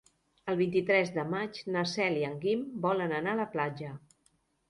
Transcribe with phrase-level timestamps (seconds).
[0.51, 3.93] El vint-i-tres de maig na Cel i en Guim volen anar a la platja.